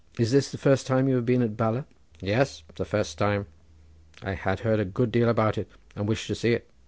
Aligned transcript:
"Is 0.17 0.31
this 0.31 0.49
the 0.51 0.57
first 0.57 0.87
time 0.87 1.07
you 1.07 1.13
have 1.13 1.27
been 1.27 1.43
at 1.43 1.55
Bala?" 1.55 1.85
"Yes, 2.21 2.63
the 2.75 2.85
first 2.85 3.19
time. 3.19 3.45
I 4.23 4.31
had 4.33 4.61
heard 4.61 4.79
a 4.79 4.83
good 4.83 5.11
deal 5.11 5.29
about 5.29 5.59
it, 5.59 5.69
and 5.95 6.07
wished 6.07 6.25
to 6.25 6.33
see 6.33 6.53
it. 6.53 6.67